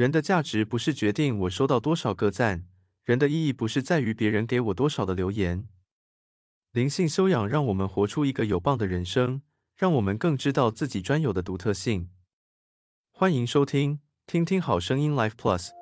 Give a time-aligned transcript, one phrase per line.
[0.00, 2.64] 人的价值不是决定我收到多少个赞，
[3.04, 5.68] 人的意义不是在于别人给我多少的留言。
[6.72, 9.42] 灵性修养让我们活出一个有棒的人生，
[9.76, 12.08] 让我们更知道自己专有的独特性。
[13.10, 15.79] 欢迎收听，听听好声音 Life Plus。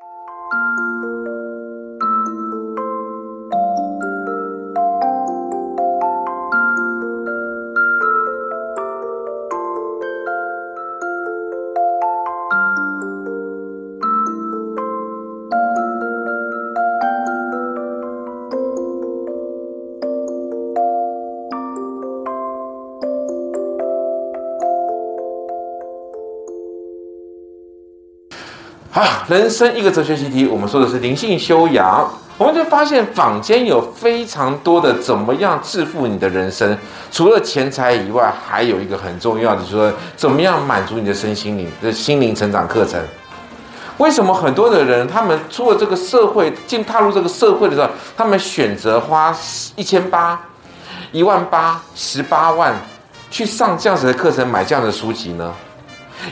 [28.98, 32.11] 啊，人生一个哲学习题，我们说的是灵性修养。
[32.37, 36.77] 我们就发现坊间有非常多的怎么样致富你的人生，
[37.12, 43.01] 除了钱财以外，还有一个很重要的，就是说怎么样满足你的身心灵的心灵成长课程。
[43.98, 49.32] 为什么很多的人他们出了这个社会，进踏入这个社会的时候，他们选择花
[49.76, 50.41] 一千八、
[51.13, 52.74] 一万八、十八万
[53.30, 55.54] 去上这样子的课程，买这样的书籍呢？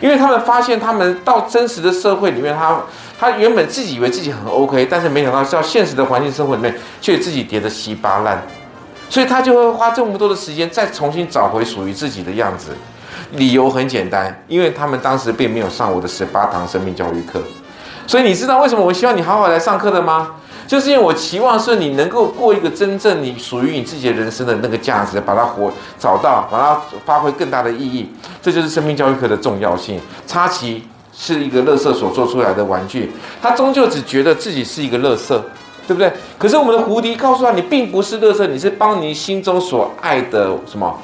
[0.00, 2.80] 因为他们发现，他们到真实的社会里面，他
[3.18, 8.42] 他原本自己以为自己很 OK，但是没想到到现实的环境生活里面，却自己跌得稀巴烂，
[9.08, 12.76] 所以他就会花这么多的时间再重新找回属于自己的样子。
[13.32, 17.42] 理由很简单，因为他们当时并没有上我的十八堂生命教育课，
[18.06, 20.30] 所以你知道为什么我希望你好好来上课的吗？
[20.66, 28.10] 就是因为我期望是你能够过一个真正你属于你自己的人生的那个价值，把它活找到，把它发挥更大的意义。
[28.42, 30.00] 这就是生命教育课的重要性。
[30.26, 35.42] 插旗是一个乐色所做出来的玩具，它终究只觉得自己是一个乐色，
[35.86, 36.12] 对不对？
[36.36, 40.98] 可是我们的胡迪告诉他，你并不是乐色，你是邦尼心中所爱的什么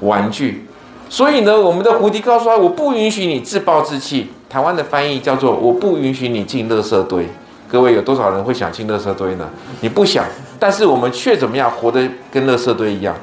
[0.00, 0.66] 玩具。
[1.10, 4.28] 所以呢，我们的胡迪告诉他，我不允许你自暴自弃。
[4.48, 7.28] 台湾的翻译叫做我不允许你进垃圾堆。
[7.70, 9.48] 各位有多少人会想进垃圾堆呢？
[9.80, 10.24] 你不想，
[10.58, 13.14] 但是我们却怎么样活得跟垃圾堆一样，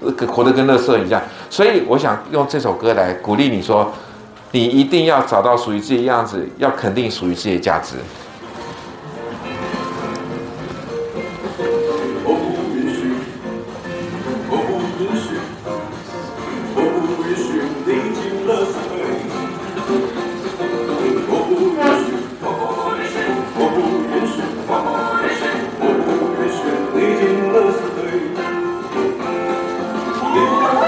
[0.00, 1.22] 呃活得跟垃圾一样。
[1.48, 3.92] 所以我想用这首歌来鼓励你说，
[4.50, 7.94] 你一定要找到属于自己的样子，要肯定属于自己的价值。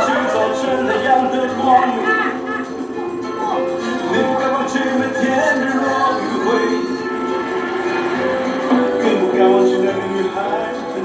[0.04, 1.92] 去照成那样的光明。
[4.10, 4.72] 你不该忘记
[5.20, 5.22] 天，
[9.00, 10.36] 更不该忘记那个女孩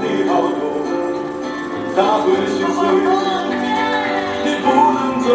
[0.00, 0.30] 你好。
[1.96, 2.78] 多，会心碎，
[4.44, 5.28] 你不能走。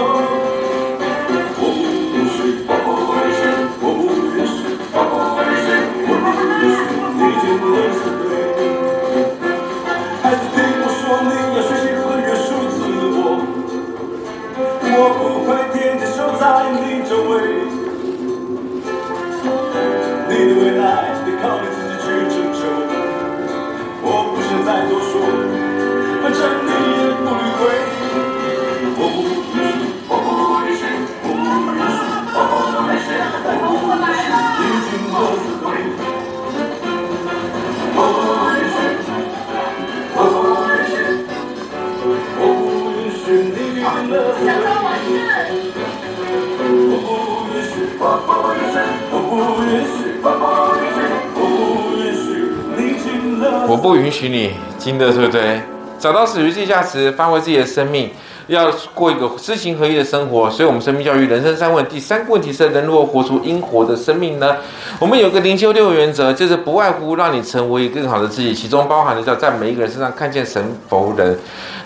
[53.67, 55.59] 我不允许你惊的，对不对，
[55.99, 58.09] 找到属于自己价值，发挥自己的生命，
[58.47, 60.49] 要过一个知行合一的生活。
[60.49, 64.57] 所以，我们生命教育人生三问，第三个问题是：人如何活出应活的生命呢？
[64.99, 71.37] 我们有个灵修六原则，就是不外乎让你成为更好的自己，其中包含的叫在每一个人身上看见神佛人。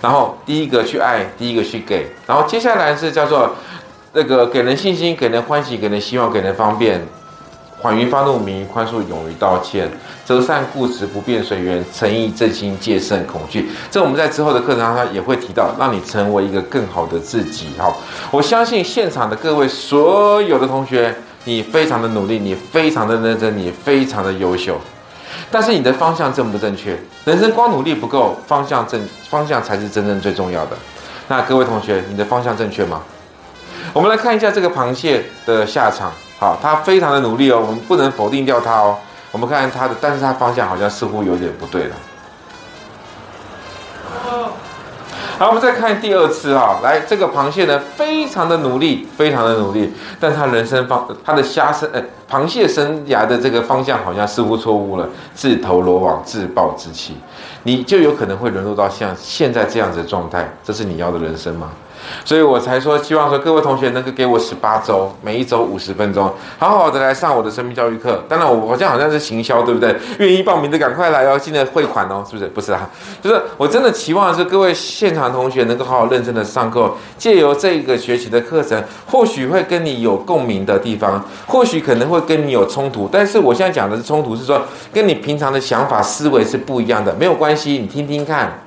[0.02, 2.12] 然后，第一个去爱，第一个去给。
[2.28, 3.56] 然后，接下来是叫做
[4.14, 7.02] 那个给人信心，给人欢喜，给人希望，给人方便。
[7.82, 9.90] 缓于发怒，明于宽恕，勇于道歉，
[10.26, 13.72] 择善固执，不变随缘，诚意正心，戒慎恐惧。
[13.90, 17.68] 这我们在之后的课程上也会提到，让你成为一个更好的自己。
[17.78, 17.98] 好，
[18.32, 21.16] 我相信现场的各位所有的同学，
[21.46, 24.78] 你非常的努力，你非常的认真，你非常的优秀。
[25.50, 27.00] 但是你的方向正不正确？
[27.24, 30.78] 人生光努力不够，方向正，方向才是真正最重要的。
[31.30, 33.02] 那各位同学，你的方向正确吗？
[33.94, 36.12] 我们来看一下这个螃蟹的下场。
[36.40, 38.98] 好，他非常的努力哦，我们不能否定掉他哦。
[39.32, 41.96] 我们看他的，但是他方向好像似乎有点不对了。
[45.38, 57.16] 好，我们再看第二次哈，来，这个螃蟹呢，非常的努力，非常的努力，但他人生方，他的虾生，呃，螃蟹生涯的这个方向好像似乎错误了，自投罗网，自暴自弃，
[57.64, 61.70] 你就有可能会沦落到像现在这样子的状态，这是你要的人生吗？
[62.26, 68.24] 所以我才说，希望说各位同学能够给我十八周，每一周五十分钟，好好的来上我的生命教育课。
[68.28, 69.96] 当然，我好像好像是行销，对不对？
[70.20, 72.48] 愿意报名的赶快来哦，记得汇款哦，是不是？
[72.50, 72.90] 不是啊，
[73.22, 83.10] 就是我真的期望是各位现场同学能够好好认真的上课，借由这个学习的课程，或许会跟你有共鸣的地方，或许可能会跟你有冲突。
[83.12, 84.62] 但是我现在讲的是冲突，是说
[84.94, 88.64] 跟你平常的想法思维是不一样的，没有关系，你听听看。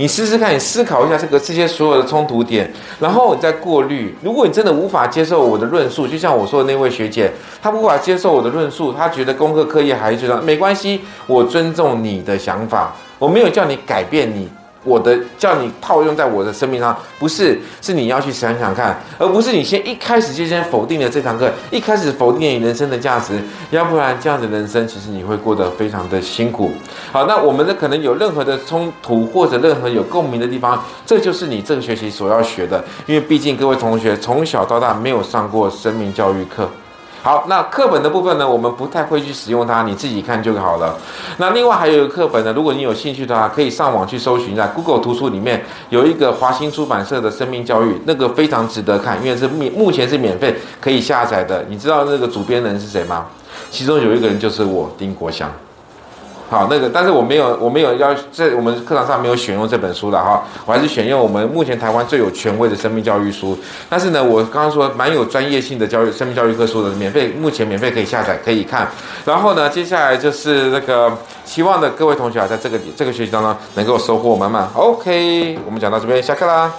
[0.00, 4.16] 你试试看，你思考一下这个这些所有的冲突点，然后你再过滤。
[4.22, 7.30] 如果你真的无法接受我的论述，就像我说的那位学姐，
[7.60, 14.48] 她无法接受我的论述，她觉得功课课业还是这样，没关系，我尊重你的想法，我没有叫你改变你。
[14.82, 23.38] 我的叫你套用在我的生命上，不是，是你要去想想看，而不是你先一开始就先否定了这堂课，一开始否定了你人生的价值，
[23.70, 26.72] 要不然这样的人生其实你会过得非常的辛苦。
[27.12, 36.68] 好，那我们的可能有任何的冲突或者任何有共鸣的地方，这就是你这个学期所要学的，因为毕竟各位同学从小到大没有上过生命教育课。
[37.22, 40.96] 好，那课本的部分呢，我们不太会去使用它，你自己看就好了。
[41.36, 51.62] 那另外还有一个课本呢，如果你有兴趣的话，可以上网去搜寻一下，Google 图书里面有一个华新出版社的生命教育，那个非常值得看，因为是免目前是免费可以下载的。
[51.68, 53.26] 你知道那个主编人是谁吗？
[53.70, 55.50] 其中有一个人就是我丁国祥。
[56.50, 63.56] 好，那个，但是我没有，我没有要在我们课堂上没有选用这本书的哈，我还是选用我们目前台湾最有权威的生命教育书。
[63.88, 68.88] 但是呢，我刚刚说蛮有专业性的教育生命教育课书的，免费，目前免费可以下载可以看。
[69.24, 74.68] 然后呢，接下来就是那个希望的各位同学啊，在这个这个学习当中能够收获满满。
[74.74, 76.72] OK，我们讲到这边，下课啦。